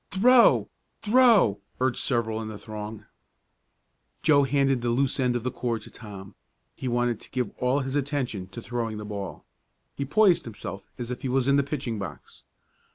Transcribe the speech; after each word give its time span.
"Throw! 0.09 0.67
Throw!" 1.03 1.59
urged 1.79 1.99
several 1.99 2.41
in 2.41 2.47
the 2.47 2.57
throng. 2.57 3.05
Joe 4.23 4.45
handed 4.45 4.81
the 4.81 4.89
loose 4.89 5.19
end 5.19 5.35
of 5.35 5.43
the 5.43 5.51
cord 5.51 5.83
to 5.83 5.91
Tom. 5.91 6.33
He 6.73 6.87
wanted 6.87 7.19
to 7.19 7.29
give 7.29 7.51
all 7.59 7.81
his 7.81 7.93
attention 7.95 8.47
to 8.47 8.63
throwing 8.63 8.97
the 8.97 9.05
ball. 9.05 9.45
He 9.93 10.03
poised 10.03 10.45
himself 10.45 10.87
as 10.97 11.11
if 11.11 11.21
he 11.21 11.29
was 11.29 11.47
in 11.47 11.57
the 11.57 11.61
pitching 11.61 11.99
box. 11.99 12.45